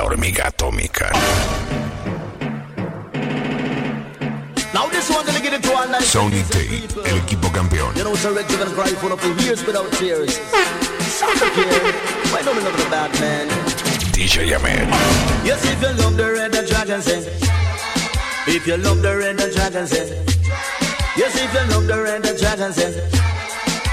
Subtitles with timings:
[0.00, 1.10] La hormiga atómica.
[4.72, 6.00] Now this one gonna get it to all night.
[6.00, 7.94] Sony Day, el equipo campeón.
[7.94, 10.40] You know, so Red gonna cry full of years without tears.
[11.00, 11.92] Stop up here.
[12.32, 13.48] Why don't we love the bad man?
[14.14, 14.88] DJ Ameth.
[15.44, 17.22] Yes, if you love the red the dragon sing.
[18.46, 20.08] If you love the red the dragon sing.
[21.14, 22.94] Yes, if you love the red the dragon sing.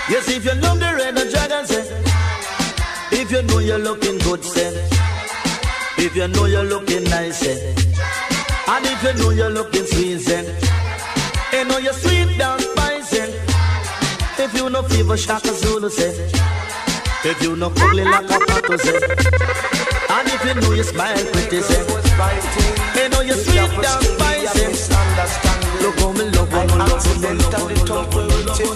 [0.08, 1.86] Yes, if you love the red the dragon sing.
[3.12, 4.97] If you know you're looking good, say.
[6.00, 7.74] If you know you're looking nice, say.
[8.68, 10.28] And if you know you're looking sweet.
[11.54, 13.34] You know you're sweet down spicy.
[14.38, 16.12] If you no fever, shaka Zulu, say.
[17.24, 19.00] If you no ugly like a pato, say.
[20.10, 21.82] And if you know you smile pretty, say.
[22.96, 24.66] You know you're sweet down spicy.
[25.82, 28.36] Look how me love you, me love you, me love you, me love you, me
[28.46, 28.70] love you,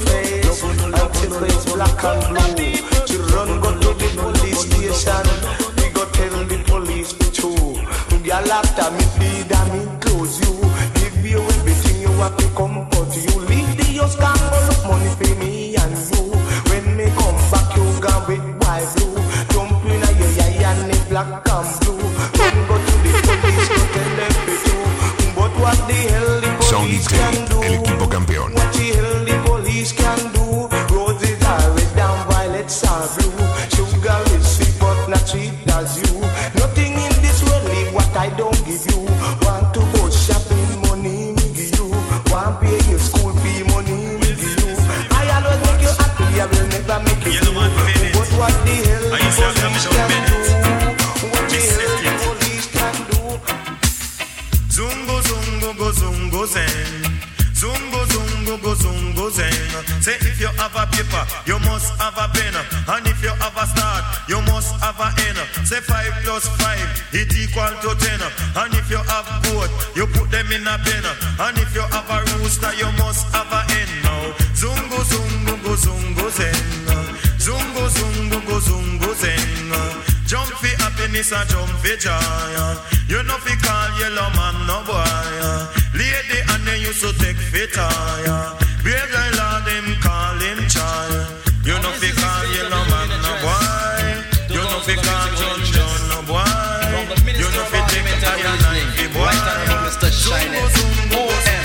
[0.73, 2.21] me love you, me love you, black and
[2.57, 3.07] blue.
[3.07, 4.79] She run go to the police station.
[4.79, 5.60] We go tell the police too.
[8.51, 10.53] After me feed and me close you.
[10.95, 15.09] Give you everything you want to come but you leave the house can go money
[15.15, 16.23] for me and you.
[16.69, 19.15] When me come back you gone with white blue.
[19.53, 22.03] Jump in a your eye and black and blue.
[22.39, 24.33] Run go to the police go tell them
[24.65, 24.75] to.
[25.35, 27.63] But what the hell the police can do?
[27.63, 28.70] el equipo campeón.
[55.61, 57.21] Zungo go zungo zeng.
[57.53, 60.01] Zungo zungo go zungo zeng.
[60.01, 62.55] Say if you have a paper, you must have a pen.
[62.89, 65.37] And if you have a start, you must have a end.
[65.67, 66.81] Say five plus five,
[67.13, 68.19] it equal to ten.
[68.57, 71.05] And if you have both, you put them in a pen.
[71.37, 73.89] And if you have a rooster, you must have a hen.
[74.01, 76.57] Now zungo zungo go zungo zeng.
[77.37, 80.10] Zungo zungo go zungo zeng.
[80.31, 82.15] Jump for happiness and jump for joy.
[83.11, 85.03] You know fi call yellow man no boy.
[85.91, 88.55] Lady and they used to take fit tire.
[88.79, 91.27] Brave guy lord them call him child.
[91.67, 94.23] You know fi call yellow man no boy.
[94.55, 96.47] You know fi call John John no boy.
[97.35, 99.35] You know fi take iron knife fi boy.
[99.83, 100.15] Mr.
[100.15, 100.63] Zungo,
[101.27, 101.61] OM.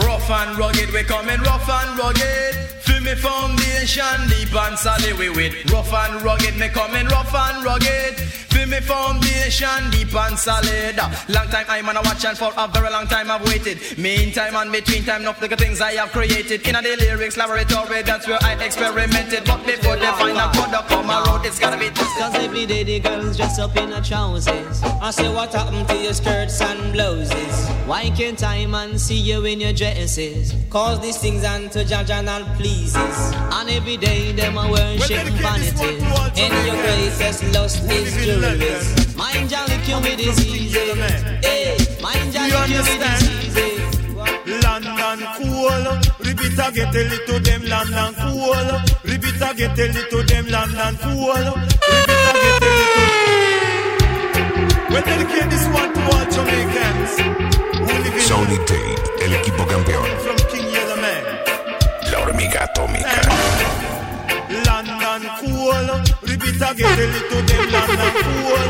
[0.00, 2.54] Rough and rugged, we coming rough and rugged.
[2.86, 6.56] Feel me foundation deep and solid we with rough and rugged.
[6.56, 8.14] Me coming rough and rugged.
[8.54, 10.96] Feel me foundation deep and solid.
[11.28, 13.98] Long time I'm on a watch and for a very long time I've waited.
[13.98, 16.66] Meantime and between time, enough the things I have created.
[16.68, 19.44] In a the lyrics laboratory, that's where I experimented.
[19.44, 22.22] But before they find a product come around, it's gotta be tested.
[22.22, 24.82] Cause every day the girls dress up in a trousers.
[25.02, 27.68] I say what happened to your skirts and blouses?
[27.86, 30.54] Why can't I man see you in your dresses?
[31.00, 33.16] These things unto Jajanal pleases.
[33.56, 35.96] And every day them a worship dedicate this vanity.
[36.42, 37.16] In your Jamaicans.
[37.18, 39.16] greatest lust is Living jewelries.
[39.16, 40.52] Mind you lick you with disease.
[40.52, 41.20] King Yellowman.
[41.42, 43.20] Hey, mind you You lick you with understand?
[43.24, 43.84] disease.
[44.64, 45.84] London cool.
[46.26, 48.68] Repeat again, tell it to them London cool.
[49.04, 51.44] Repeat again, tell it to them London cool.
[51.90, 53.04] Repeat again, tell it to
[54.94, 57.12] We dedicate this one to all Jamaicans
[57.82, 60.06] who Sony Day, el equipo campeón.
[66.44, 66.52] Cool.
[66.52, 68.64] Repeat again, tell it to them London cool.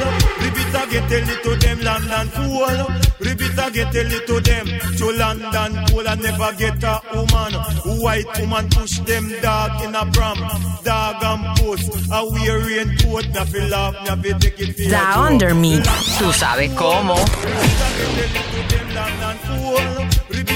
[0.44, 2.86] Repeat again, tell it to them London cool.
[3.20, 6.08] Repeat again, tell it to them to London cool.
[6.08, 7.52] I never get a woman.
[8.00, 10.38] White woman push them dog in a pram.
[10.84, 11.90] Dog and post.
[12.12, 13.26] A wear raincoat.
[13.34, 13.94] Me feel laugh.
[14.16, 15.30] Me feel take it for a Da joke.
[15.30, 15.88] Undermix.
[16.18, 17.16] Tú sabes cómo.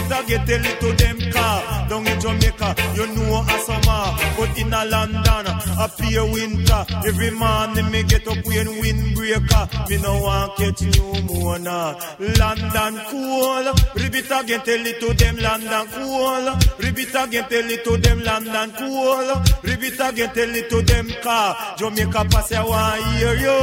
[0.09, 1.89] Tell it to them car.
[1.89, 7.31] Down in Jamaica, you know a summer But in a London, a pure winter Every
[7.31, 11.97] morning me get up when windbreaker Me no want catch pneumonia
[12.39, 16.59] London cool Repeat again, tell it to them London cool.
[16.79, 19.43] Repeat again, tell it to them London cool.
[19.63, 21.57] Repeat again, tell it to them car.
[21.79, 23.59] Jamaica pass I want hear you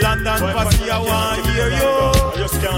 [0.00, 2.24] London pass I want hear you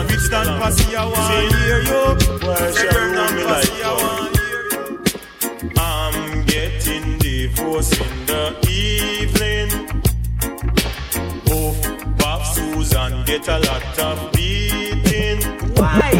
[0.08, 8.00] Bridgeton pass I want hear you Birmingham pass I want hear you I'm getting divorced
[8.00, 9.68] in the evening.
[11.48, 11.74] Oh,
[12.18, 15.42] Bob Susan get a lot of beating.
[15.76, 16.12] Why?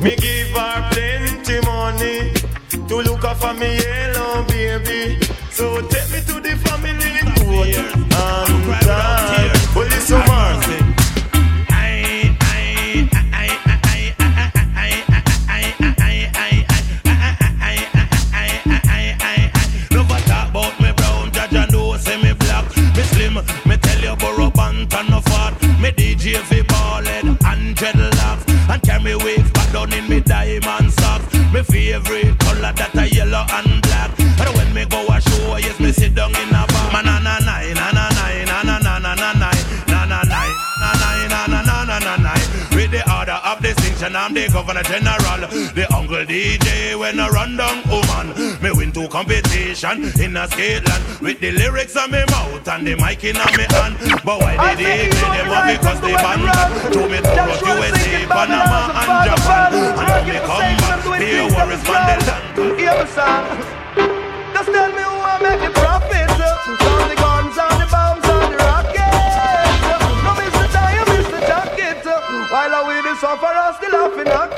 [0.00, 2.32] Me give her plenty money
[2.88, 5.18] to look after me yellow baby.
[5.50, 9.15] So take me to the family court and
[29.86, 31.34] down in me diamond socks.
[31.52, 33.65] My favorite color that a yellow and
[44.26, 45.46] I'm the governor general.
[45.70, 48.34] The uncle DJ when I run down woman.
[48.60, 52.96] Me win two competition in a Scotland with the lyrics on me mouth and the
[52.98, 53.94] mic in me hand.
[54.26, 58.26] But why did they play them up because they ban To me to what USA,
[58.26, 59.70] Panama and Japan.
[59.94, 62.82] And when me come back, be a worries from the land.
[62.82, 63.06] Hear me.
[64.58, 65.85] Just tell me who I make the
[73.26, 74.55] With the laughing at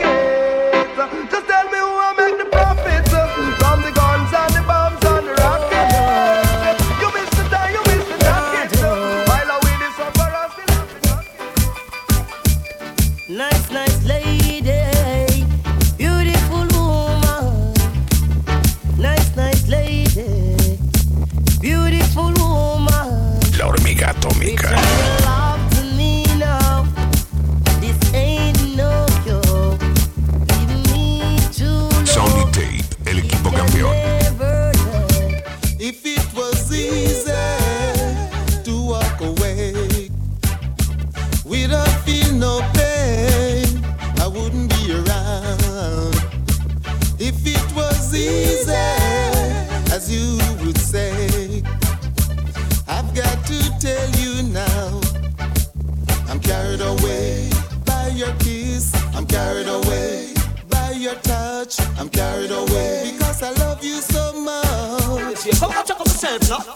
[66.28, 66.74] yourself now.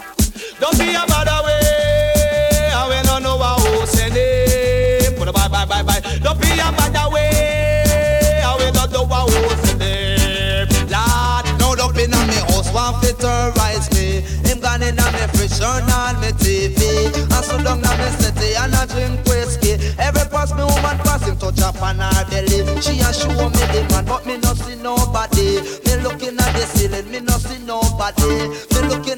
[0.60, 2.70] Don't be a bad away.
[2.72, 5.16] I will not know how to send it.
[5.18, 6.00] Put a bye, bye, bye, bye.
[6.22, 8.42] Don't be a bad away.
[8.44, 10.70] I will not know how to send it.
[10.90, 14.22] Lord, Now up in me house, one fit terrorize me.
[14.48, 17.12] Him gone in me fridge, turn on me TV.
[17.12, 19.74] And so down on me city and I drink whiskey.
[19.98, 22.64] Every pass me woman pass him touch up on her belly.
[22.80, 25.60] She a show me the man, but me not see nobody.
[25.84, 28.48] Me looking at the ceiling, me not see nobody.
[28.72, 29.11] Me looking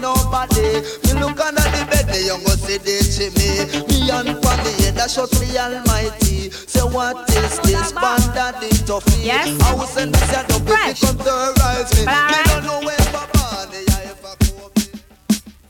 [0.00, 0.80] nobody.
[1.04, 3.68] Me looking at the bed, me young go see the chimney.
[3.88, 6.50] Me and family, that shot me almighty.
[6.50, 7.92] Say what is this?
[7.92, 9.22] Banda the toffee.
[9.22, 9.48] Yes.
[9.62, 11.00] I will send this a double Fresh.
[11.00, 12.06] come terrorize me.
[12.06, 13.39] Me don't know where Papa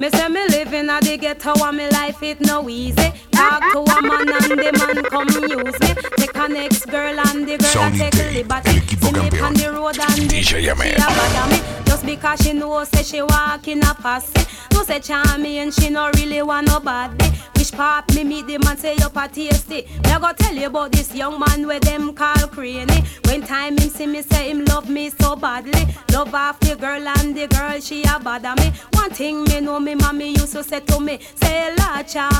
[0.00, 3.12] Me say me living at the ghetto and me life it no easy.
[3.32, 5.94] Talk to a man and the man come use me.
[6.16, 8.80] Take an ex girl and the girl a Sony take Tape, liberty.
[8.96, 11.84] See me on the road and DJ she a bother me.
[11.84, 14.32] Just because she know say she walk in a posse.
[14.72, 17.30] No say charming she no really want nobody.
[17.70, 19.86] Which part me meet the man say you a tasty.
[20.02, 23.04] Me a go tell you about this young man where them call cranny.
[23.26, 25.86] When time him see me say him love me so badly.
[26.10, 28.72] Love off the girl and the girl she a bother me.
[28.94, 31.20] One thing me know me mommy used to say to me.
[31.36, 31.76] Say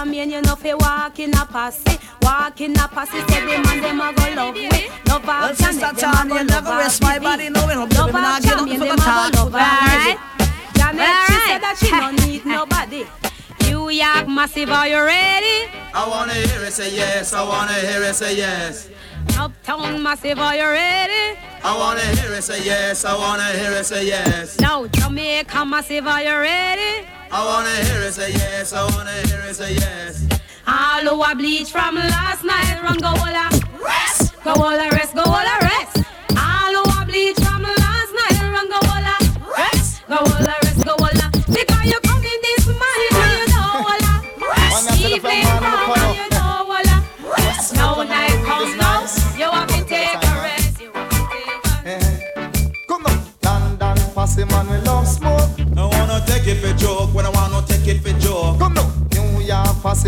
[0.07, 1.99] me and you know fi walk in a posse.
[2.23, 4.91] Walk in a posse say the man them a go love me.
[5.07, 8.11] Love Sister Janet them a go never love rest my body, no, we don't Love
[8.11, 10.17] believe in off our get up Janet for them the a go love me.
[10.75, 13.30] Janet she said that she don't need nobody.
[13.71, 15.71] New York massive, are you ready?
[15.95, 17.33] I wanna hear it say yes.
[17.33, 18.89] I wanna hear it say yes.
[19.39, 21.39] Uptown massive, are you ready?
[21.63, 23.05] I wanna hear it say yes.
[23.05, 24.59] I wanna hear it say yes.
[24.59, 27.07] Now Jamaica massive, are you ready?
[27.31, 28.73] I wanna hear it say yes.
[28.73, 30.27] I wanna hear it say yes.
[30.67, 34.90] All who a bleach from last night, run go all rest, go all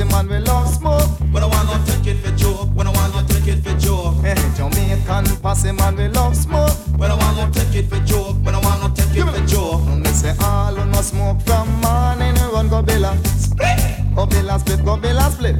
[0.03, 1.09] Posse man, we love smoke.
[1.31, 2.69] When I wanna take it for joke.
[2.75, 4.17] When I wanna take it for joke.
[4.25, 6.73] Eh, Jamaican posse man, we love smoke.
[6.97, 8.37] When I wanna take it for joke.
[8.43, 9.83] When I wanna take it for joke.
[9.87, 13.15] And me say all who no smoke from morning, run go billa.
[13.39, 13.79] Split,
[14.17, 15.57] go billa split, go billa split.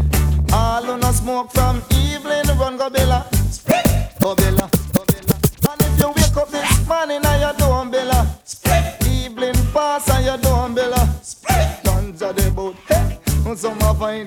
[0.53, 3.23] All who no smoke from evening, run go billa.
[3.53, 3.87] Split,
[4.21, 5.71] go billa, go billa.
[5.71, 8.27] And if you wake up this morning and you don't billa.
[8.45, 11.03] Split, evening pass and you don't billa.
[11.23, 12.75] Split, guns are the boat.
[12.89, 13.21] Hey,
[13.55, 14.25] some of my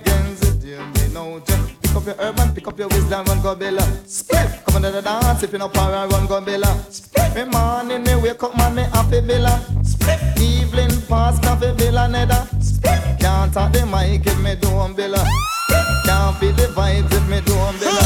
[2.07, 4.07] up your herb and pick up your wisdom, run go billa.
[4.07, 6.71] Split, come on to the dance if you no power, run go billa.
[6.91, 9.53] Split, me morning me wake up man, me happy billa.
[9.83, 12.47] Split, evening pass, me happy billa nether.
[12.61, 14.55] Split, can't talk the mic if me
[14.95, 15.25] billa.
[15.63, 18.05] Split, can't feel the vibes if me don't billa.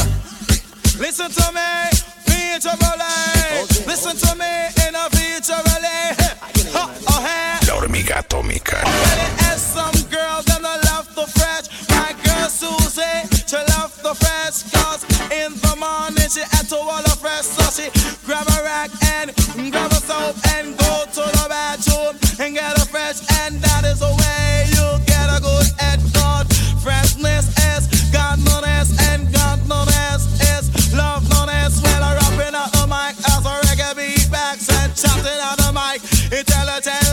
[0.98, 1.90] Listen to me,
[2.24, 3.86] featurely.
[3.86, 4.79] Listen to me
[35.22, 36.02] busting on the mic.
[36.32, 37.09] Intelligent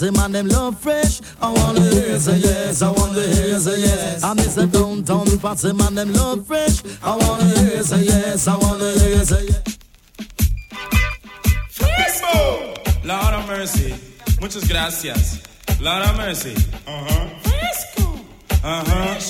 [0.00, 1.20] posse man them love fresh.
[1.40, 4.22] I wanna hear say yes, I wanna hear say yes.
[4.24, 6.82] I miss a downtown posse man them love fresh.
[7.02, 9.78] I wanna hear say yes, I wanna hear say yes.
[11.70, 12.74] Fresco!
[13.04, 13.94] Lord of mercy.
[14.40, 15.42] Muchas gracias.
[15.80, 16.54] Lord of mercy.
[16.86, 17.28] Uh huh.
[17.42, 18.20] Fresco.
[18.64, 19.20] Uh huh.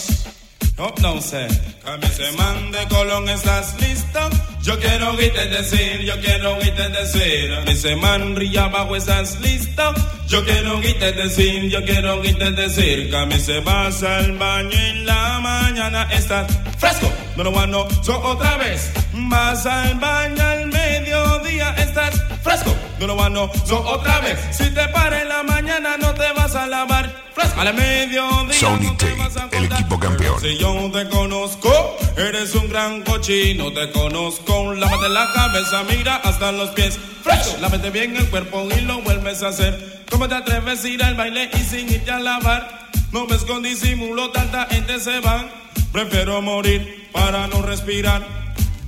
[0.78, 1.46] Oh, no sé.
[1.84, 4.20] A mí se mande Colón, ¿estás listo?
[4.62, 7.54] Yo quiero oírte decir, yo quiero oírte decir.
[7.54, 9.82] A mí se man Ría abajo, ¿estás listo?
[10.28, 13.10] Yo quiero oírte decir, yo quiero oírte decir.
[13.10, 16.46] Que a mí se vas al baño en la mañana, estás
[16.78, 17.10] fresco.
[17.36, 18.92] No lo no, so otra vez.
[19.12, 22.74] Vas al baño al mediodía, estás fresco.
[22.98, 24.38] No lo no, so otra vez.
[24.50, 27.10] Si te pares en la mañana, no te vas a lavar.
[27.34, 27.60] Fresco.
[27.60, 28.52] Al mediodía.
[28.52, 29.06] Sony T,
[29.52, 30.40] el equipo campeón.
[30.40, 33.72] Si yo te conozco, eres un gran cochino.
[33.72, 36.98] Te conozco, lávate la cabeza, mira hasta los pies.
[37.22, 37.56] Fresco.
[37.60, 40.04] Lávate bien el cuerpo y lo vuelves a hacer.
[40.10, 42.90] ¿Cómo te atreves a ir al baile y sin irte a lavar?
[43.12, 45.46] No ves con disimulo, tanta gente se va.
[45.92, 48.22] Prefiero morir para no respirar.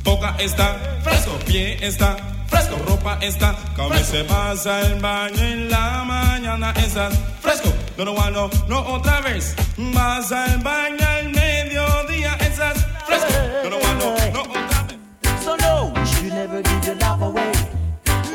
[0.05, 2.17] Boca está fresco, pie está
[2.47, 3.57] fresco, ropa está.
[3.75, 7.73] Como se pasa el baño en la mañana, estás fresco.
[7.99, 9.55] No, no, no, no otra vez.
[9.77, 13.33] Vas al baño al mediodía, estás fresco.
[13.65, 14.99] No, no, no, no otra vez.
[15.45, 17.53] So no, you should never give your love away.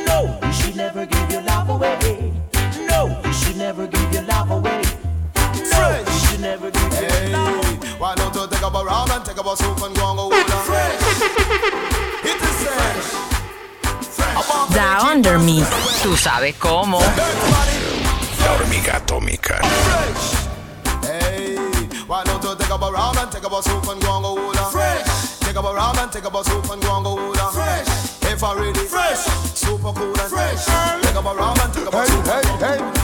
[0.05, 2.33] No, you should never give your love away.
[2.89, 4.81] No, you should never give your love away.
[5.71, 7.16] No, you should never give your love away.
[8.67, 10.99] Up a rum and take up a soup and go and go with Fresh.
[12.23, 13.09] It is fresh.
[14.75, 15.63] Da Under Me.
[16.03, 16.99] Tú sabes cómo.
[16.99, 19.61] La hormiga atómica.
[21.01, 21.55] Hey,
[22.07, 24.23] why don't you take up a rum and take up a soup and go and
[24.23, 25.39] go with Fresh.
[25.39, 27.87] Take up a rum and take up a soup and go and go with Fresh.
[28.23, 29.23] If I ready, fresh,
[29.55, 30.65] super cool and fresh.
[31.01, 32.96] Take up a rum and take up a soup and go and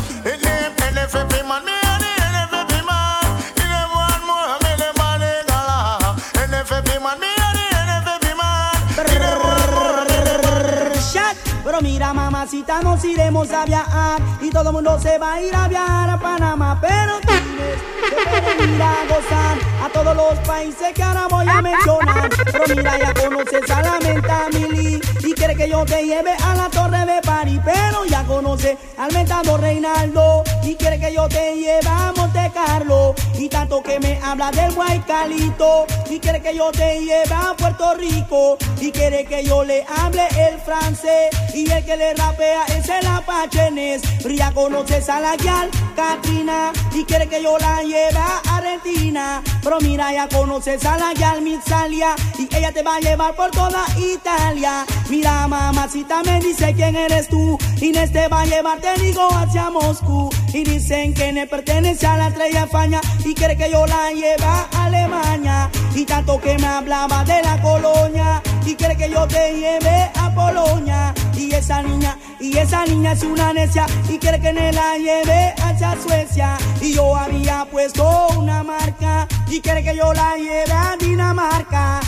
[11.83, 15.67] mira, mamacita, nos iremos a viajar y todo el mundo se va a ir a
[15.67, 16.79] viajar a Panamá.
[16.81, 17.77] Pero tienes
[18.09, 22.29] que venir a gozar a todos los países que ahora voy a mencionar.
[22.51, 26.55] Pero mira, ya conoces a la menta Mili y quiere que yo te lleve a
[26.55, 27.59] la torre de París.
[27.63, 33.15] Pero ya conoce al mentado Reinaldo y quiere que yo te lleve a Monte Carlo.
[33.37, 37.93] Y tanto que me habla del Guaycalito y quiere que yo te lleve a Puerto
[37.95, 42.87] Rico y quiere que yo le hable el francés y el que le rapea es
[42.89, 44.01] el apachenes.
[44.21, 49.41] Pero ya conoces a la guial Katrina y quiere que yo la lleve a Argentina.
[49.63, 53.51] Pero mira, ya conoces a la guial Mitzalia y ella te va a llevar por
[53.51, 54.85] toda Italia.
[55.13, 57.55] Mira, mamacita me dice quién eres tú.
[57.79, 60.27] Inés te va a llevar, te digo, hacia Moscú.
[60.51, 64.43] Y dicen que me pertenece a la estrella Faña y quiere que yo la lleve
[64.43, 65.69] a Alemania.
[65.93, 70.33] Y tanto que me hablaba de la colonia y quiere que yo te lleve a
[70.33, 71.13] Polonia.
[71.37, 75.53] Y esa niña, y esa niña es una necia y quiere que me la lleve
[75.61, 76.57] hacia Suecia.
[76.81, 81.99] Y yo había puesto una marca y quiere que yo la lleve a Dinamarca.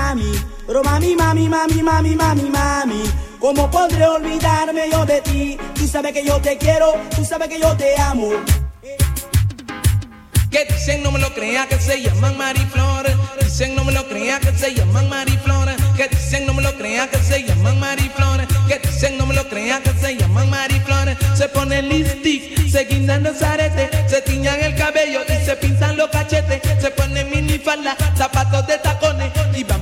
[0.00, 0.32] Mami,
[0.66, 3.02] pero mami, mami, mami, mami, mami, mami.
[3.38, 5.58] ¿Cómo podré olvidarme yo de ti?
[5.74, 8.30] Tú sabes que yo te quiero, tú sabes que yo te amo.
[10.50, 13.14] Que dicen no me lo crea que se llaman Mariflores.
[13.40, 15.76] Dicen no me lo crea que se llaman Mariflores.
[15.96, 18.48] Que dicen no me lo crea que se llaman Mariflores.
[18.66, 21.16] Que dicen no me lo crea que se llaman Mariflores.
[21.36, 26.08] Se pone lipstick, se guindan los aretes, se tiñan el cabello y se pintan los
[26.08, 26.60] cachetes.
[26.80, 28.78] Se ponen minifalda, zapatos de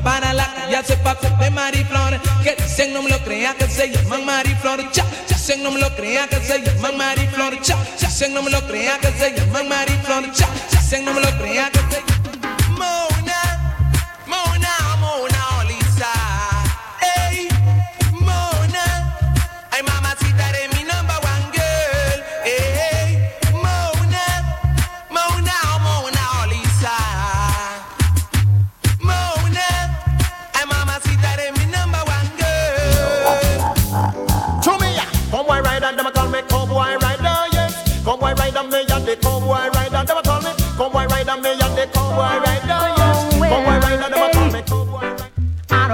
[0.02, 2.20] para la calle a hacer pasos de Mariflores.
[2.42, 4.90] Que dicen no me lo crea que se llaman Mariflores.
[4.92, 7.60] Cha, dicen no me lo crea que se llaman Mariflores.
[7.62, 10.32] Cha, dicen no me lo crea que se llaman Mariflores.
[10.32, 12.17] Cha, dicen no me lo crea que se Mona,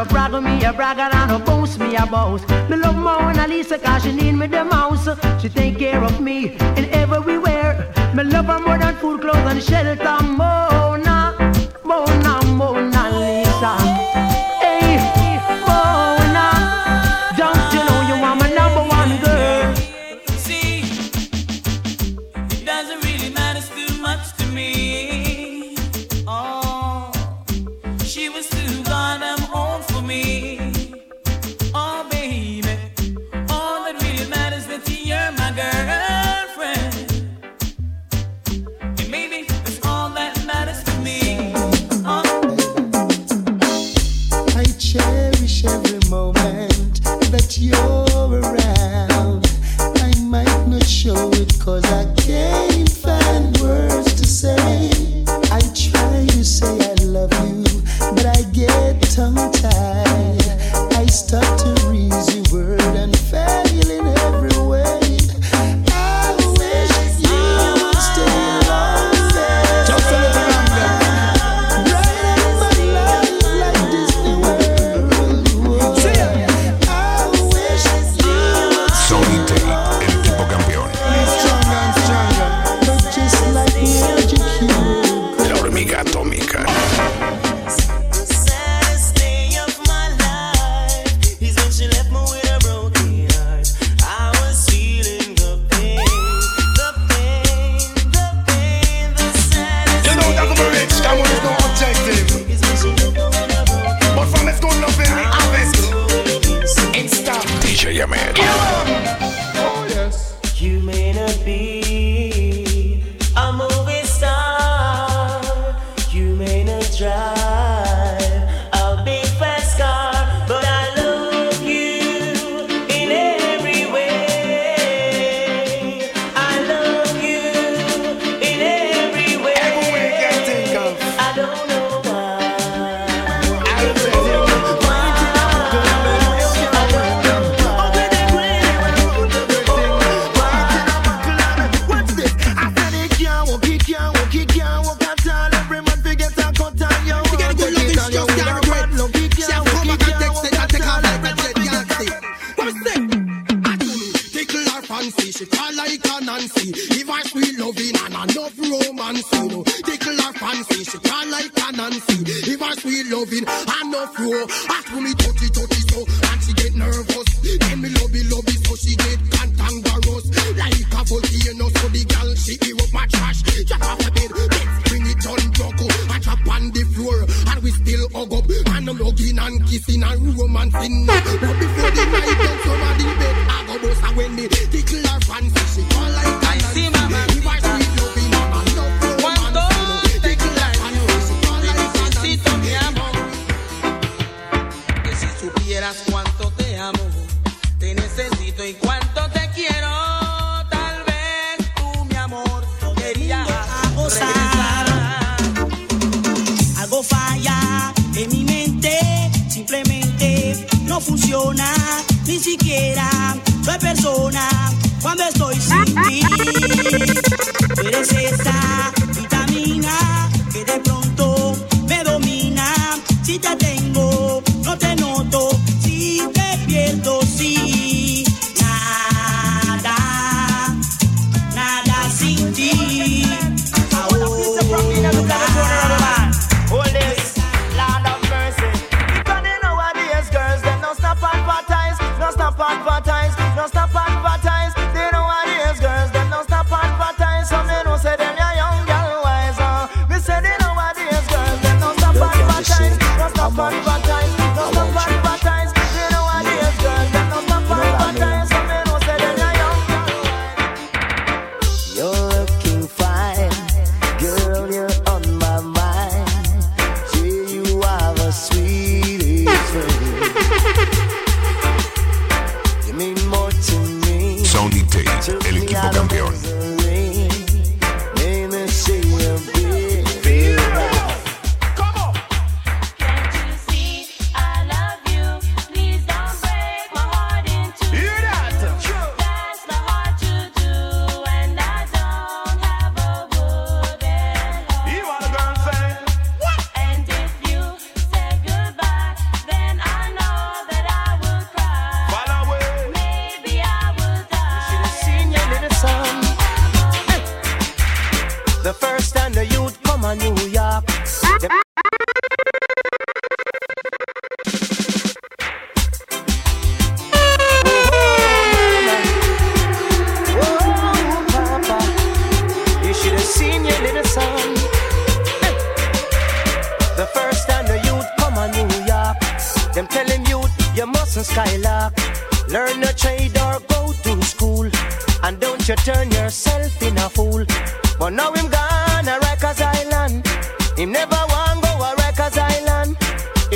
[0.04, 2.48] don't brag on me, a brag and I don't boast me a boast.
[2.68, 5.08] Me love Mona Lisa cause she need me the mouse.
[5.40, 7.92] She take care of me in everywhere.
[8.14, 10.18] Me love her more than food, clothes and shelter.
[10.22, 11.13] Mona,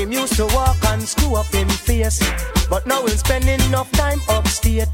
[0.08, 2.18] Him used to walk and screw up him face,
[2.70, 4.88] but now him spend enough time upstate.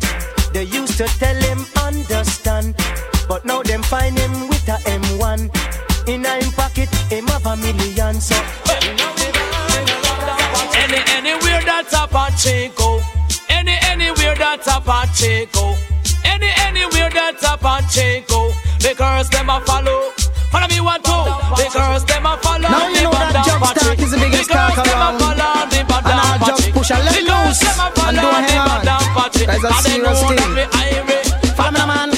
[0.52, 2.74] They used to tell him understand,
[3.28, 6.08] but now them find him with a M1.
[6.08, 8.20] In a him pocket, him have a million.
[8.20, 8.34] So
[10.82, 13.00] Any anywhere that's a Pacheco.
[13.48, 15.76] Any anywhere that's a Pacheco.
[16.24, 18.50] Any anywhere that's a Pacheco.
[18.80, 20.10] The girls them a follow.
[20.50, 21.22] Follow me one two.
[21.54, 22.68] The girls them a follow.
[22.68, 23.43] Now you know that
[26.90, 27.62] I'll just push a let loose
[28.04, 28.84] and don't hang on.
[28.84, 30.44] That's a serious thing.
[31.56, 32.10] Follow me, man.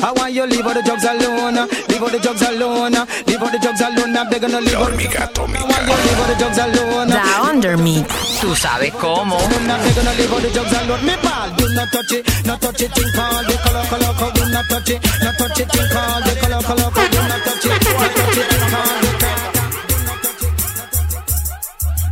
[0.00, 1.66] I want you leave all the drugs alone, uh.
[1.88, 3.06] leave all the drugs alone, uh.
[3.26, 4.16] leave all the drugs alone.
[4.16, 5.56] I'm begging you leave all the drugs alone.
[5.56, 7.08] I want you leave all the drugs alone.
[7.08, 7.16] Uh.
[7.16, 8.04] Da Under Me.
[8.40, 9.38] Tú sabes cómo.
[9.40, 11.04] I'm begging you leave all the drugs alone.
[11.04, 12.92] Me pal, do not touch it, not touch it.
[12.92, 14.32] Think all the color, color, color.
[14.32, 15.68] Do not touch it, not touch it.
[15.72, 17.08] Think all the color, color, color.
[17.08, 18.44] Do not touch it, not touch it.
[18.44, 19.53] Think all the color.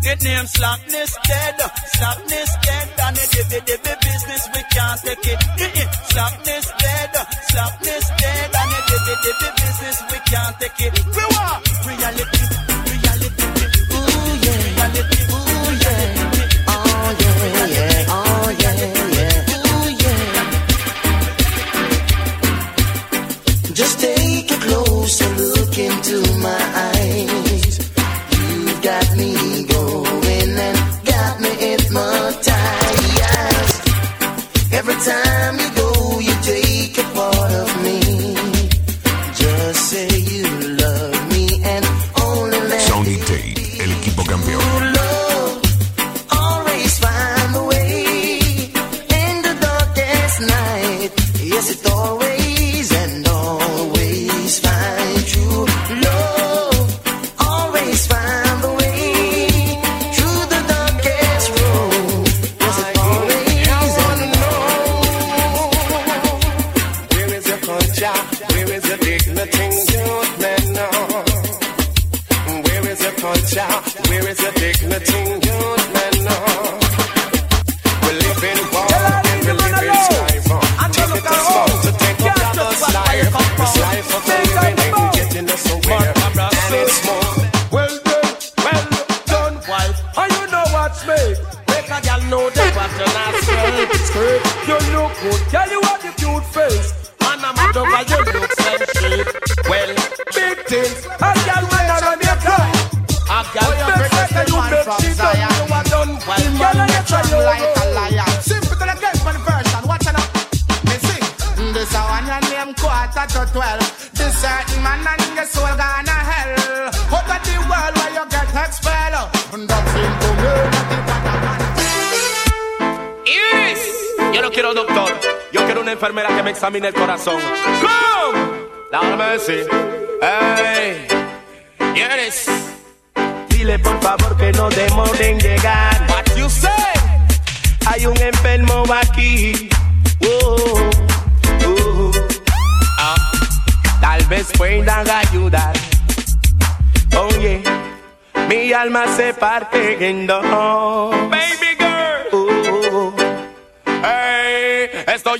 [0.02, 1.60] Get name slackness dead,
[1.94, 5.38] slackness dead, and the dibby dibby business we can't take it.
[6.10, 7.14] Slackness dead,
[7.50, 11.06] slackness dead, and the dibby dibby business we can't take it.
[11.06, 12.61] We want reality,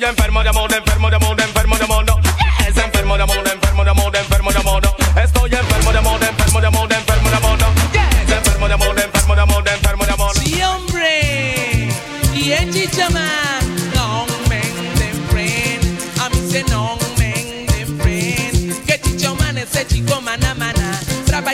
[0.08, 2.20] enfermo de amor, enfermo de amor, enfermo de amor, no.
[2.66, 3.41] Es enfermo de amor.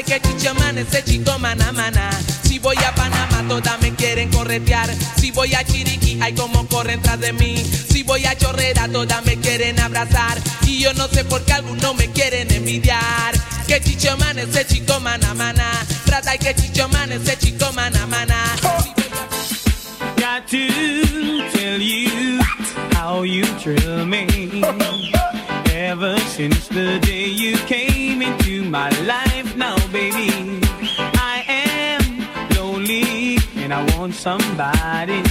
[0.08, 2.10] que chiche amanece chico mana mana.
[2.42, 4.88] Si voy a Panamá todas me quieren corretear.
[5.20, 7.56] Si voy a Chiriquí hay como corren tras de mí.
[7.56, 10.38] Si voy a Chorrera todas me quieren abrazar.
[10.66, 13.34] Y yo no sé por qué algunos me quieren envidiar.
[13.66, 15.70] Que chiche amanece chico mana mana.
[16.06, 18.36] Trata y que chiche amanece chico mana mana.
[20.16, 22.40] Got to tell you
[22.94, 24.26] how you thrill me.
[25.70, 29.77] Ever since the day you came into my life now.
[29.92, 30.60] baby.
[31.32, 32.02] I am
[32.56, 35.22] lonely and I want somebody.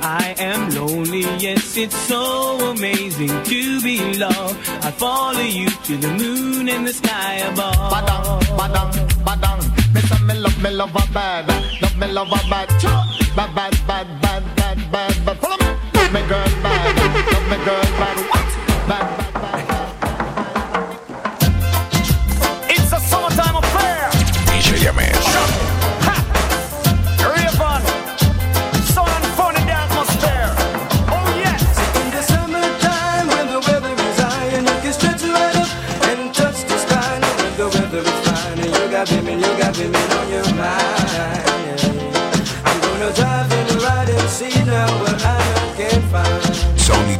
[0.00, 4.56] I am lonely, yes, it's so amazing to be loved.
[4.82, 7.74] I follow you to the moon and the sky above.
[7.92, 8.92] Badang, badang,
[9.26, 9.60] badang.
[9.94, 11.48] Me me love, me love a bad.
[11.82, 12.68] Love me love a bad.
[13.36, 15.38] Bad, bad, bad, bad, bad, bad, bad.
[15.38, 15.68] Follow me.
[15.94, 16.96] Love me girl bad.
[17.32, 18.17] Love me girl bad.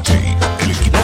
[0.09, 0.99] T, el equipo.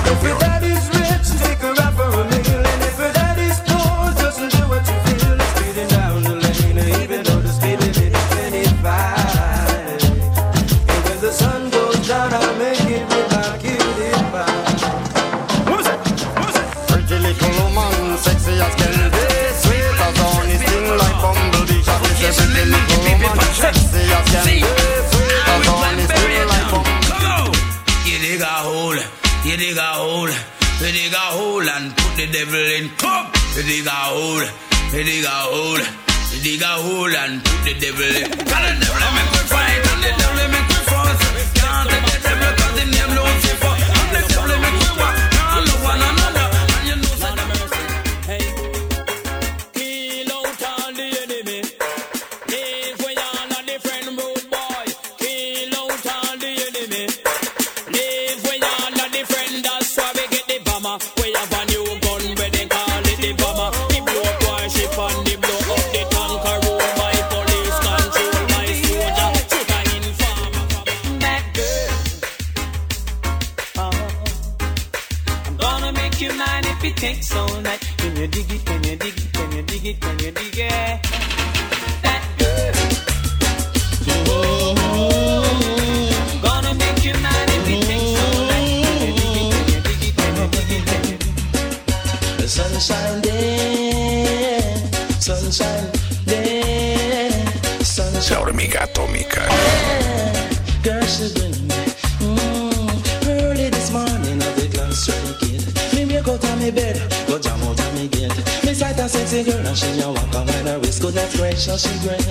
[111.04, 112.24] goodness, gracious, and grace.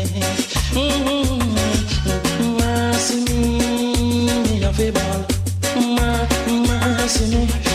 [0.74, 1.58] Mm-hmm.
[2.58, 5.26] Mercy me, me a favor.
[5.78, 7.73] Mercy me.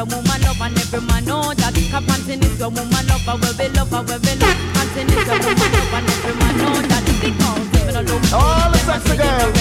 [0.00, 1.76] your woman love and every man know that.
[1.76, 4.56] Cause panting is your woman lover, where we love and will be love.
[4.72, 6.00] Panting is your woman lover.
[6.00, 7.04] and every man know that.
[7.20, 9.52] Because even a low all the sexy girls.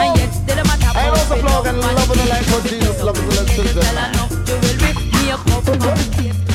[0.00, 0.92] And yet, they don't matter.
[0.96, 3.84] I also blog and love the life of Jesus, love the love children.
[4.48, 5.68] You will rip me up, up.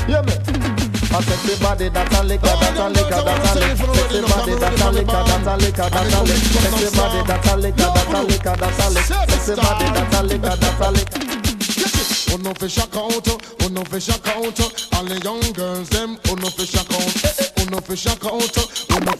[0.09, 0.41] Yeah, man.
[1.13, 3.85] A sexy body that a liquor, that a liquor, that a liquor.
[4.01, 6.57] Sexy body that a liquor, that a liquor, that a liquor.
[6.57, 9.21] Sexy body that a liquor, that a liquor, that a liquor.
[9.29, 11.40] Sexy body that a liquor, that a liquor
[12.61, 13.81] fi shock out, oh no.
[14.93, 17.09] All the young girls them, oh no fi shock out,
[17.57, 17.79] oh no
[18.85, 19.13] oh no.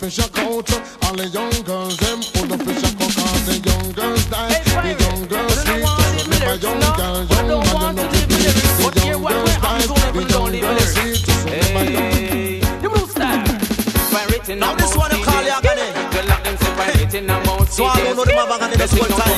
[1.02, 3.10] All the young girls them, oh no fi shock out.
[3.18, 5.82] Cause the young girls die, the young girls sweet.
[6.30, 8.38] Remember young girls, young man, you know fi be.
[8.46, 11.26] The young girls die, the young girls sweet.
[11.50, 12.14] Remember young.
[12.82, 13.10] The blue.
[14.60, 15.90] Now this one you call your granny.
[17.72, 19.31] Swallow no the mother the school time.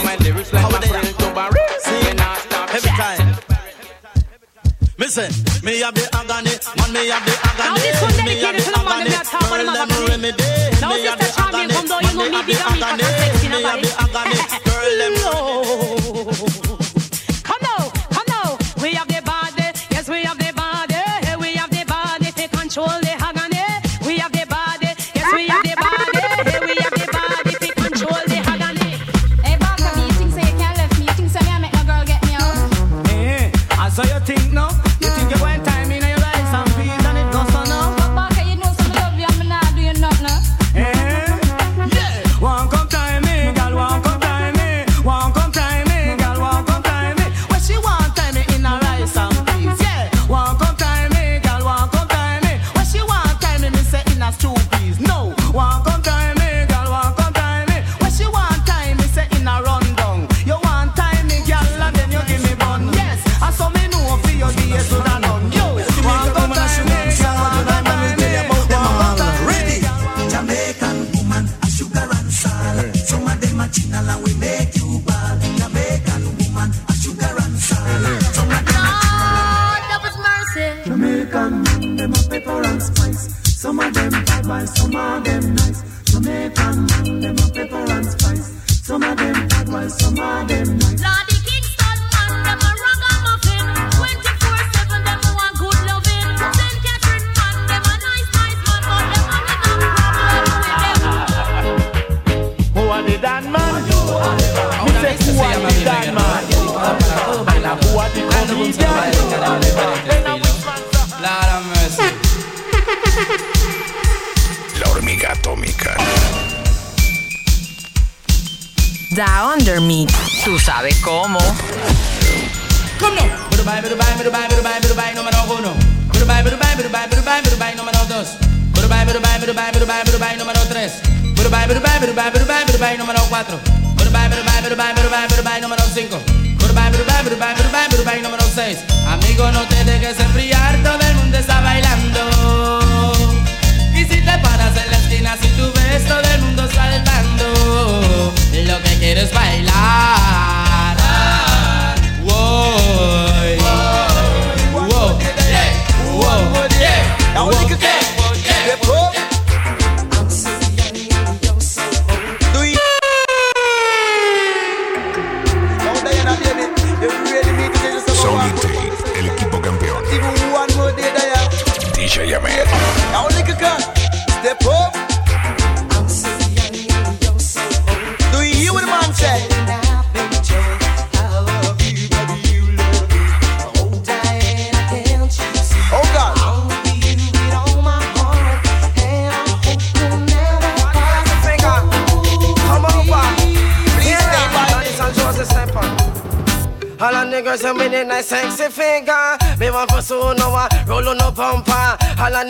[5.73, 7.65] Me have the agony, man, me have the agony.
[7.65, 10.29] Now this one dedicated to the man, that me a talk about him a me.
[10.77, 13.89] Now sister Charmian, come down, you know me, bigger me, cause I'm sexy, nobody.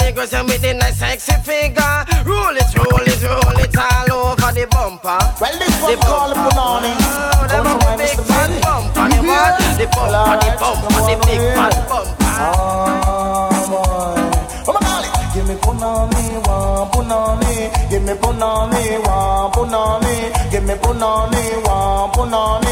[0.03, 2.05] niggas and with the nice sexy figure.
[2.25, 5.19] Roll it, roll it, roll it all over the bumper.
[5.39, 6.91] Well, this one call the punani.
[6.99, 7.65] Oh, them
[7.97, 9.05] big fat bumper.
[9.09, 9.55] The what?
[9.79, 12.33] The bumper, the bumper, the big fat bumper.
[12.35, 14.19] Oh, boy.
[14.67, 15.13] Oh, my darling.
[15.33, 17.53] Give me punani, one punani.
[17.89, 20.15] Give me punani, one punani.
[20.51, 22.62] Give me punani, one punani.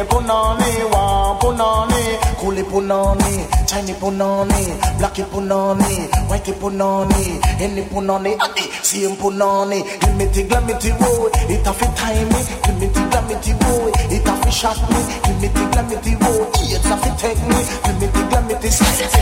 [0.00, 2.00] Sine punani, wan punani,
[2.40, 4.60] coolie punani, Chini punani,
[4.98, 9.82] blacki punani, whitey punani, any punani, adi, same punani.
[10.00, 12.40] Glimity glamity boy, it a fit time me.
[12.64, 15.00] Glimity glamity boy, it a fit shot me.
[15.20, 17.60] Glimity glamity boy, it a fit take me.
[17.84, 19.20] Glimity glamity, sexy,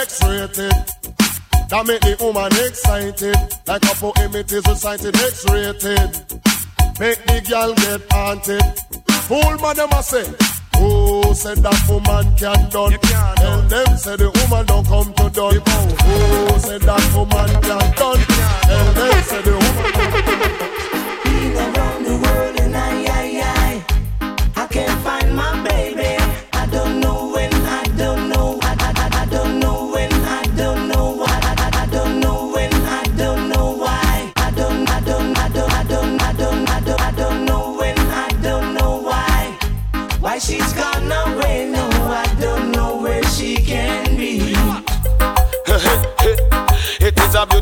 [0.00, 0.72] X-rated.
[1.68, 6.10] That make the woman excited Like a poem it is recited X-rated
[6.98, 8.87] Make the girl get haunted
[9.28, 10.24] Fool man, them a say.
[10.78, 12.92] Who said that woman can done?
[13.36, 15.60] Tell them say the woman don't come to done.
[15.60, 18.20] Who said that woman can done?
[18.64, 19.84] Tell them say the woman.
[21.24, 23.17] Been around the world and I.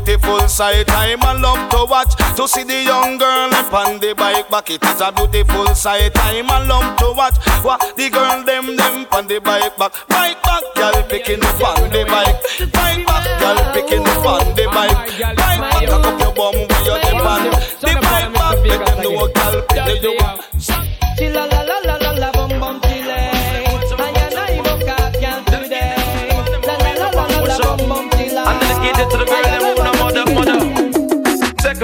[0.07, 0.89] beautiful sight.
[0.89, 4.69] I'm a love to watch to see the young girl upon the bike back.
[4.69, 6.11] It is a beautiful sight.
[6.15, 9.91] I'm a love to watch what the girl them them on the bike back.
[10.07, 12.39] Bike back, girl picking up on the bike.
[12.71, 14.95] Bike back, girl picking up on the bike.
[15.19, 17.43] Bike back, cock up your bum with your dem on.
[17.83, 20.39] The bike back, make them know, girl, picking you up.
[21.17, 23.17] Chilla la la la la la bum bum chilla.
[28.47, 29.76] And dedicate it to the girl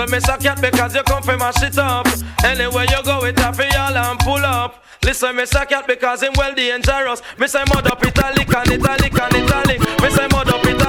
[0.04, 2.06] Second miss a cat because you come from my shit up.
[2.44, 4.84] Anywhere you go, it happy y'all and pull up.
[5.02, 7.22] Listen, miss a cat because him well dangerous.
[7.38, 9.80] Me say mud up italic and italic and italic.
[10.02, 10.83] Me say mud up italic, it a rip up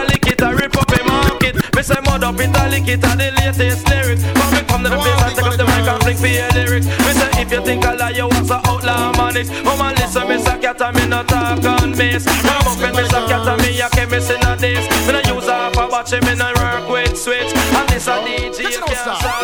[1.44, 1.76] a market.
[1.76, 4.18] Me say mud up italic, it a the latest lyric.
[4.34, 6.48] Come me come to the place and take up the mic and fling for your
[6.52, 6.84] lyric.
[6.84, 9.50] Me say if you think I lie, you was a outlaw manix.
[9.64, 12.24] Oh man, listen, miss a cat and me no talk on bass.
[12.24, 14.86] Come up and miss a cat and me a chemist in a days.
[15.06, 17.52] Me no use half a watch, me no work with switch.
[17.52, 19.42] And this a DJ you can't stop.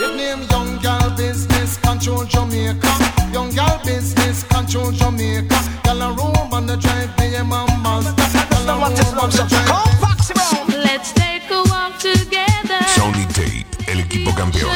[0.00, 2.92] It name Young Gal Business Control Jamaica.
[3.32, 5.58] Young Gal Business Control Jamaica.
[5.84, 8.06] Gal a room on the drive, be a mama's.
[8.14, 9.98] Gal a room on the drive.
[10.68, 11.27] Let's
[12.00, 14.70] Sony Tape, el equipo campeón.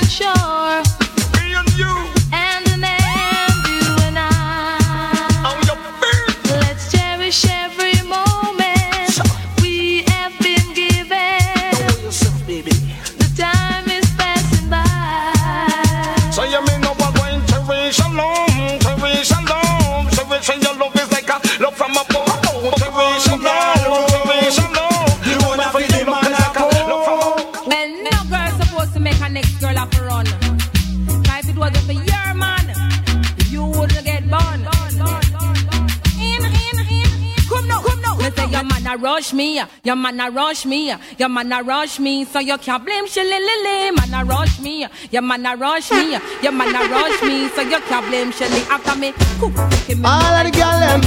[39.43, 42.57] Me, uh, your man a rush me, uh, your man a rush me, so you
[42.59, 46.12] can't blame Shelly Man a rush me, uh, your man a rush me,
[46.45, 49.12] your man a rush me, so you can't blame Shelly after me.
[49.40, 49.55] Cook,
[49.86, 51.01] give me All of the girl them,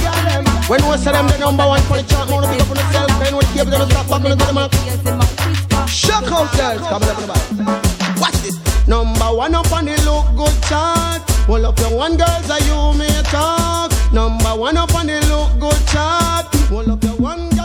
[0.68, 2.76] when most of them the number one for the chart, want to pick up on
[2.76, 5.88] themselves, then when the cable them stop back on the mark.
[5.88, 8.20] Shock ourselves, come on, come on.
[8.20, 8.56] Watch this.
[8.86, 11.22] Number one up on the look good chart.
[11.48, 13.92] Well up your one girls are you may talk.
[14.12, 16.46] Number one up on the look good chart.
[16.70, 17.55] Well up your one girl are you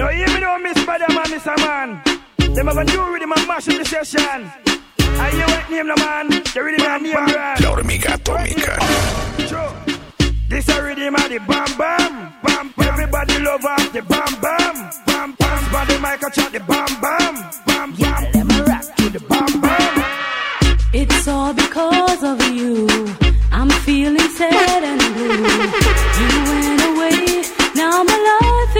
[0.00, 1.54] No, hear me now, Miss Madam and Mr.
[1.58, 1.88] Man.
[2.54, 4.50] Them have a new rhythm and mash up the session.
[4.64, 7.60] And you ain't name the man, you really not name brand.
[7.60, 8.80] La hormiga atómica.
[10.48, 12.88] This a rhythm of the bam bam, bam bam.
[12.88, 15.70] Everybody love off the bam bam, bam bam.
[15.70, 17.34] Body mic a chat the bam bam,
[17.66, 18.24] bam bam.
[18.32, 20.78] Let me rock to the bam bam.
[20.94, 22.88] It's all because of you.
[23.52, 25.44] I'm feeling sad and blue.
[26.20, 27.42] You went away.
[27.74, 28.79] Now my life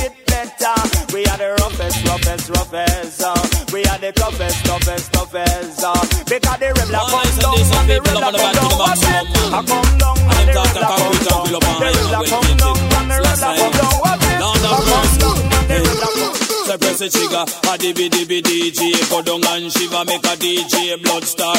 [0.00, 0.72] it better.
[1.12, 3.20] We are the roughest, roughest, roughest.
[3.20, 3.36] Uh,
[3.68, 5.84] we are the toughest, toughest, toughest.
[5.84, 5.92] Uh,
[6.24, 8.72] because the rebel comes down and the rebel come down.
[8.80, 9.28] What's it?
[9.52, 11.44] I come down and the rebel come down.
[11.44, 13.96] The rebel come down and the rebel come down.
[14.00, 14.40] What's it?
[14.40, 16.40] I come down and the rebel come down.
[16.64, 17.44] Say press the trigger.
[17.68, 18.08] A dibby
[18.40, 21.49] DJ go down and shiver, make a DJ blood river.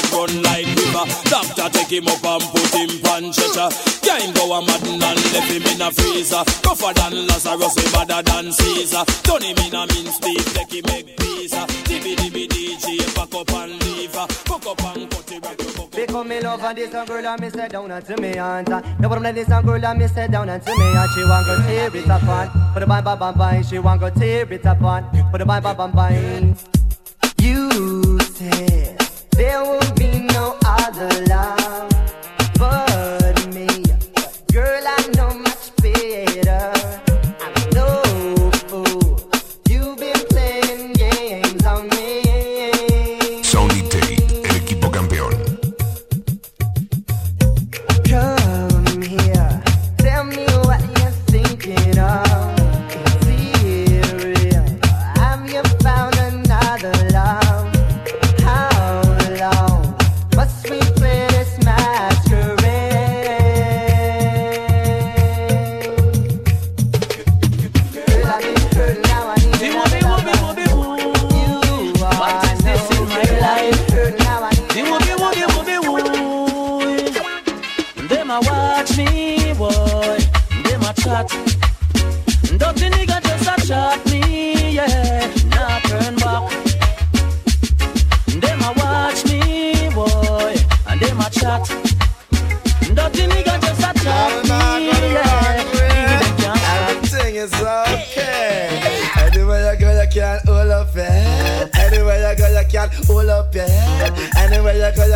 [1.91, 3.67] Doctor him up and put him on stretcher.
[4.03, 6.43] Yeah, him go a madden and left him in a freezer.
[6.63, 9.03] Tougher than Lazarus, way badder than Caesar.
[9.23, 11.67] Turn him in a mince beef, take him make pizza.
[11.83, 14.25] Dibby dibby DJ, pack up and leave her.
[14.47, 15.91] Cook up and cut it right.
[15.91, 18.69] Because me love and this a girl and me say down and to me aunt
[18.69, 21.23] No problem let this a girl and me say down and to me and she
[21.25, 24.51] want go tear it apart Put the bang bang bang bang She want go tear
[24.53, 26.57] it apart Put the bang bang bang bang
[27.41, 29.00] You said
[29.31, 32.20] there will be no other love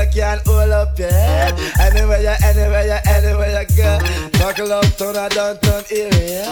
[0.06, 1.54] you go, you can hold up your head.
[1.80, 4.00] Anywhere you, anywhere you, anywhere you go.
[4.40, 6.46] Buckle up to the downtown area.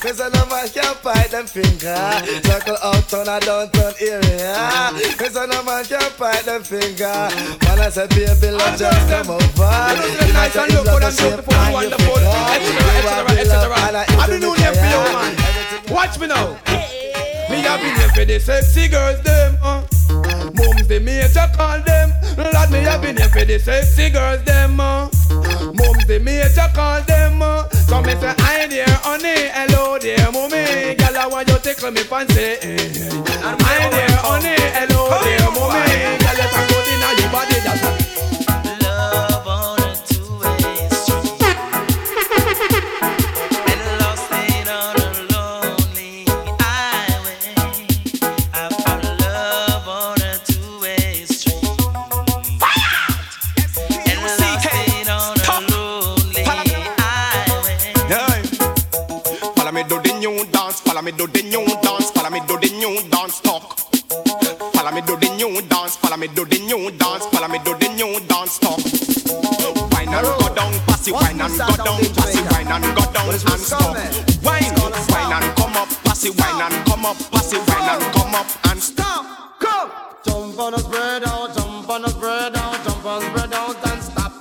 [0.00, 1.98] Cause no man can fight them finger.
[2.44, 4.54] Buckle up to the downtown area.
[5.16, 7.28] Cause no man can fight them finger.
[7.66, 9.78] When I say baby, love just come over.
[10.26, 14.04] You nice and look good and beautiful and wonderful, etc., etc..
[14.18, 15.94] I've been doing them for you, man.
[15.94, 16.56] Watch me now.
[17.50, 19.56] Me have been here for the sexy girls, them.
[19.62, 19.87] Uh.
[20.88, 22.14] The major call them.
[22.38, 24.80] Lord, me have been here for the sexy girls, them.
[24.80, 25.10] Uh.
[25.76, 27.42] Mums the major call them.
[27.42, 27.68] Uh.
[27.84, 30.94] So me say, hi there, honey, hello there, mommy.
[30.96, 32.56] Girl, I want you tickle me fancy.
[32.56, 35.84] Hi there, honey, hello there, mommy.
[36.24, 38.37] Girl, if I go in your body, that's
[71.58, 73.96] go down, pass it, wine and go down and stop.
[74.44, 74.74] Wine,
[75.10, 78.34] wine and come up, pass it, wine and come up, pass it, wine and come
[78.34, 79.58] up and stop.
[79.58, 79.90] Come!
[80.24, 84.02] Jump on a spread out, jump on a spread out, jump on spread out and
[84.02, 84.32] stop.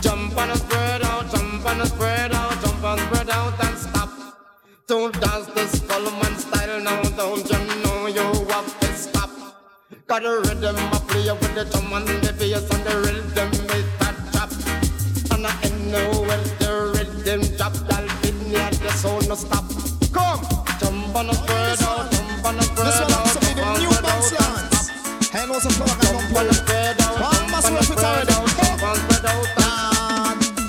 [0.00, 3.78] Jump on a spread out, jump on a spread out, jump on spread out and
[3.78, 4.10] stop.
[4.86, 9.30] Don't dance the Skullman style now, don't you know you have to stop?
[10.06, 13.65] Got a rhythm, I play with the drum and the bass and the rhythm
[15.90, 17.72] know when the rhythm drop,
[18.22, 19.64] be near the sound no stop.
[20.12, 20.42] Come,
[20.80, 23.64] jump on a spread out, jump on a spread This one out, to be the
[23.78, 25.30] new spread out Banks and Yarns.
[25.30, 28.04] Hey, no, some flower can don't a spread out, One must a work it spread
[28.04, 28.32] already.
[28.32, 29.46] out, jump on spread out.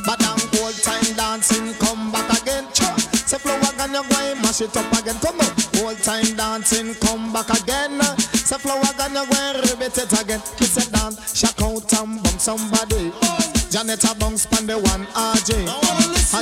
[0.05, 2.65] But I'm old time dancing, come back again.
[2.74, 2.95] Cha.
[3.28, 5.18] Say flow again, you go and mash it up again.
[5.22, 5.36] Come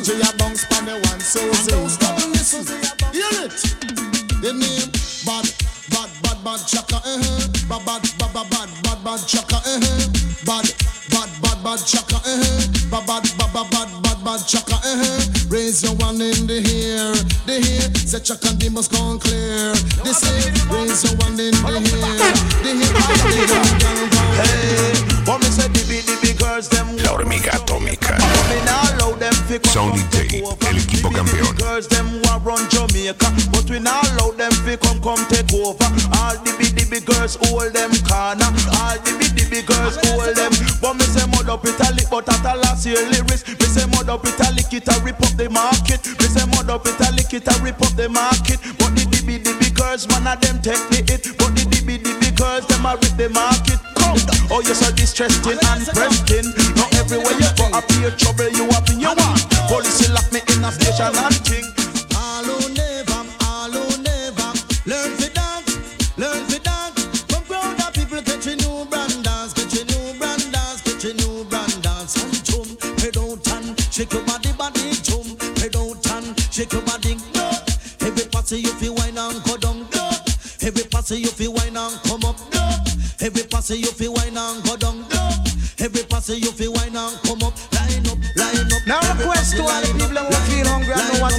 [0.05, 1.71] RJ a bounce pan the one Susie.
[1.71, 2.04] Don't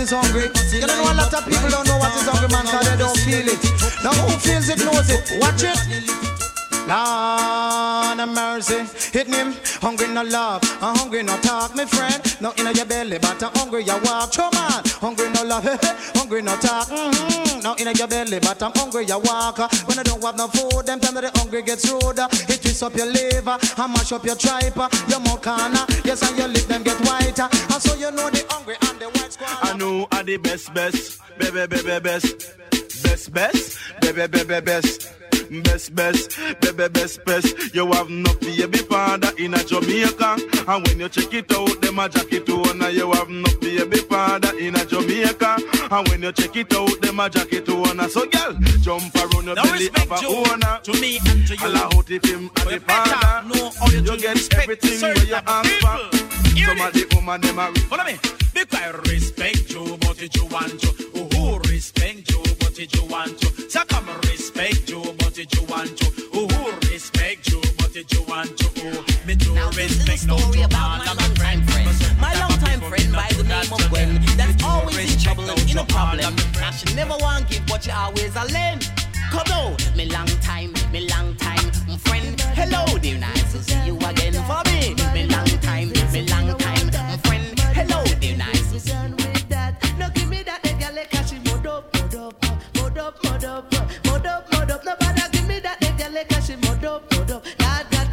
[0.06, 0.46] is hungry.
[0.72, 2.96] You don't know a lot of people don't know what is hungry, man, because they
[2.96, 3.60] don't feel it.
[4.04, 5.40] Now who feels it knows it.
[5.40, 5.78] Watch it.
[6.86, 9.54] Lord have mercy, hit him.
[9.82, 12.22] Hungry no love, I'm hungry no talk, my friend.
[12.40, 14.38] No in your belly, but I'm hungry you walk.
[14.38, 14.52] On,
[15.02, 15.64] hungry no love,
[16.14, 16.86] hungry no talk.
[16.86, 17.62] Mm-hmm.
[17.62, 19.58] No your belly, but I'm hungry you walk.
[19.88, 22.28] When I don't have no food, them time that the hungry gets ruder.
[22.46, 24.76] It twists up your liver, and mash up your tripe.
[25.08, 27.48] Your corner, yes, and your lip them get whiter.
[27.52, 29.58] And so you know the hungry and the white squad.
[29.62, 32.56] I know are the best, best, baby, baby, best,
[33.02, 35.12] best, best, baby, baby, best.
[35.50, 37.74] Best, best, baby, best, best.
[37.74, 40.36] You have no baby father in a Jamaica.
[40.66, 42.80] And when you check it out, them a jacket on.
[42.92, 45.56] You have no baby father in a Jamaica.
[45.90, 48.08] And when you check it out, them a jacket on.
[48.10, 50.80] So, girl, jump around your Now belly, respect a you owner.
[50.82, 51.66] to me and to you.
[51.66, 53.14] Allah out if him and the father.
[53.14, 56.26] how you You get everything where you of ask for.
[56.66, 58.18] Some of the woman, them a Follow me.
[58.52, 60.88] Because I respect you, but it you want to.
[61.14, 63.55] Oh, who respect you, but it you want to.
[64.66, 66.10] Respect you, but it you want to.
[66.34, 68.66] Oh, who respect you, but it you want to.
[68.82, 70.70] Oh, me do respect no to man,
[71.06, 71.62] I'm a friend.
[72.20, 74.20] My longtime friend by the name of Gwen.
[74.36, 76.34] That's always in trouble and in a problem.
[76.60, 78.90] And she never want give but she always a lend
[79.30, 82.40] Come on, me long time, me long time friend.
[82.58, 84.15] Hello dear, nice to see you again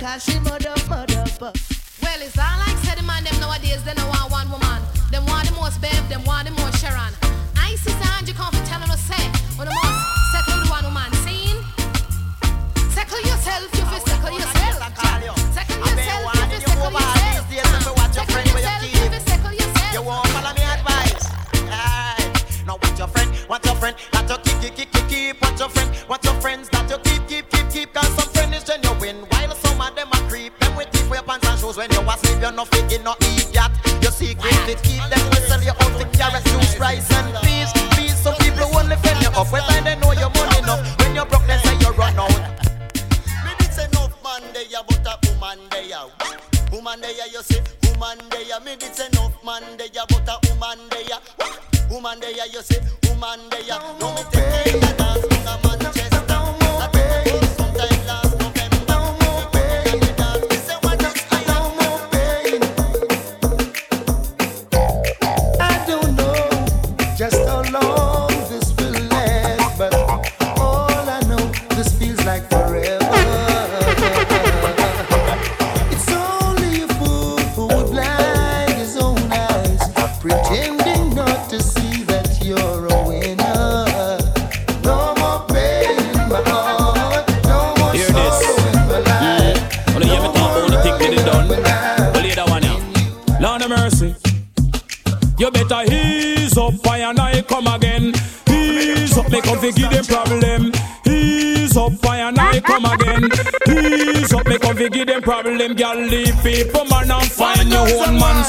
[0.03, 1.09] cause she mud up, mud.
[2.03, 4.81] Well, it's all like said man them nowadays, they don't want one woman.
[5.11, 6.62] Them want the most babe, them want the most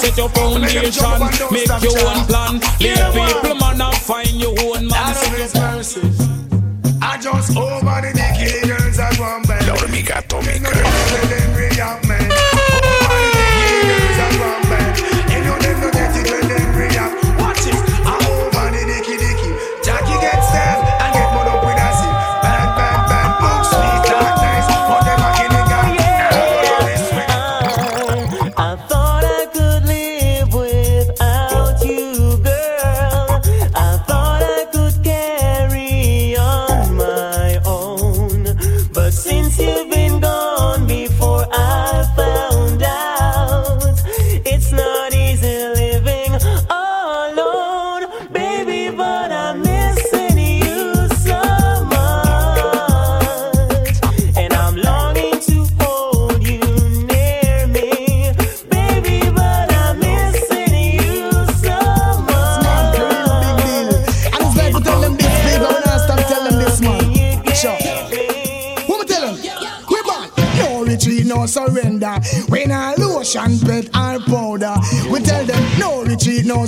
[0.04, 1.02] Set your foundation,
[1.50, 2.60] make your own plan.
[2.78, 4.92] Leave people, man, and find your own man.
[4.92, 6.02] Out of His mercy,
[7.00, 9.66] I just over the dicky girls that one bed.
[9.66, 9.74] La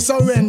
[0.07, 0.46] surrender.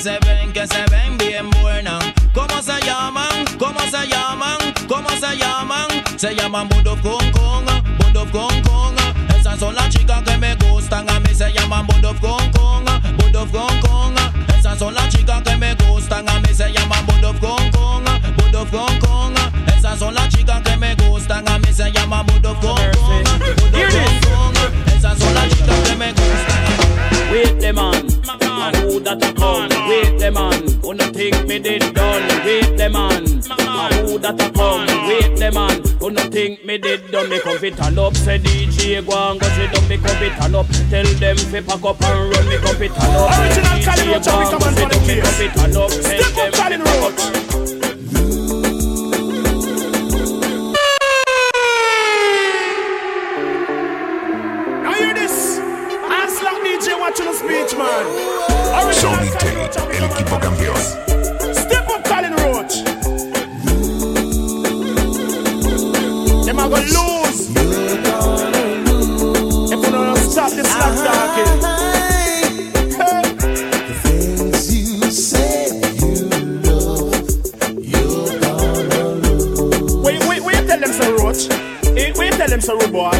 [0.00, 2.02] Que se ven, que se ven bien buenas.
[2.32, 3.44] ¿Cómo se llaman?
[3.58, 4.56] ¿Cómo se llaman?
[4.88, 5.88] ¿Cómo se llaman?
[6.16, 7.66] Se llaman Budov Kong Kong,
[7.98, 8.96] Budov Kong Kong.
[9.38, 12.86] Esas son las chicas que me gustan, a mí se llaman Budov Kong Kong,
[13.18, 14.14] Budov Kong Kong.
[14.58, 18.04] Esas son las chicas que me gustan, a mí se llaman Budov Kong Kong,
[18.38, 19.34] Budov Kong Kong.
[19.76, 23.24] Esas son las chicas que me gustan, a mí se llaman Budov Kong Kong,
[23.70, 24.56] Budov Kong Kong.
[24.96, 27.30] Esas son las chicas que me gustan.
[27.30, 28.09] Wait the
[28.60, 29.68] man, who that a come?
[29.88, 32.44] Wait the man, who no think me did done?
[32.44, 33.24] Wait the man,
[33.64, 34.86] man, who that a come?
[35.08, 37.28] Wait the man, who no think me did done?
[37.30, 39.88] Me come fit turn up, say DJ go and go sit down.
[39.88, 42.48] Me come fit turn up, tell them fi pack up and run.
[42.48, 44.96] Me come fit turn up, Original Cali go we come go and sit for the
[44.96, 45.06] down.
[45.06, 45.24] Me case.
[45.24, 47.49] come fit up, tell Step up, them Cali fi
[82.60, 83.10] them so, rude boy.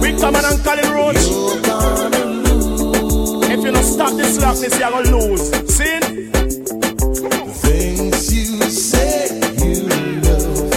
[0.00, 1.24] We come on and call it Roach.
[3.50, 5.50] If you don't stop this slackness, you're gonna lose.
[5.74, 6.00] See?
[7.60, 9.82] Things you say you
[10.22, 10.72] love,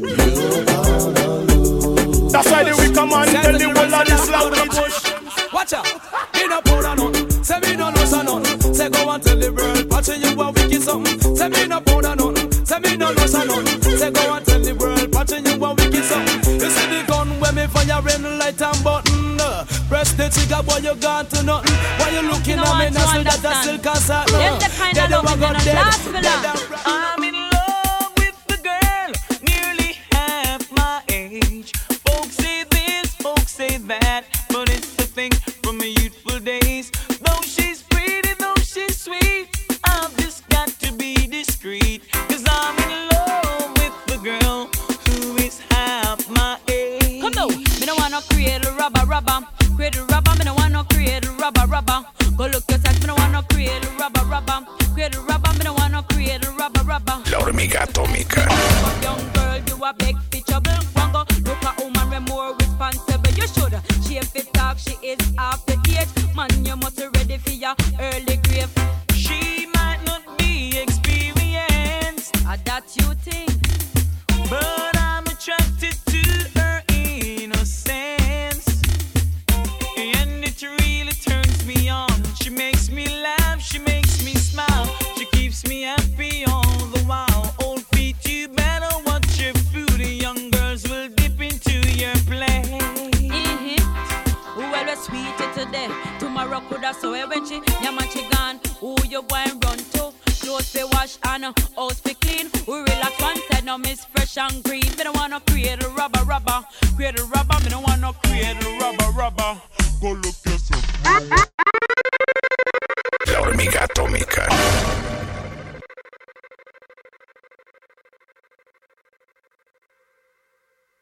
[0.00, 2.32] you're gonna lose.
[2.32, 5.52] That's why we come on tell the whole of this slackness.
[5.52, 5.86] Watch out,
[6.34, 7.44] me no put a nothing.
[7.44, 8.74] Say me no lose a nothing.
[8.74, 11.36] Say go and tell the world, watching you a wicked something.
[11.36, 12.64] Say me no put a nothing.
[12.64, 13.69] Say me no lose a nothing.
[14.00, 16.54] Say go and tell the world, watching you a wicked something.
[16.56, 19.38] You see the gun when me fire in light and button.
[19.38, 21.76] uh, Press the trigger, boy you gone to nothing.
[22.00, 23.12] Why you looking You at me now?
[23.12, 24.00] Say that I still can't.
[24.00, 26.69] Them the kind of love is gonna last for long.